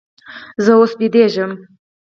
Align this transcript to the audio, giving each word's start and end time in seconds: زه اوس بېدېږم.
زه 0.63 0.71
اوس 0.77 0.91
بېدېږم. 0.99 1.51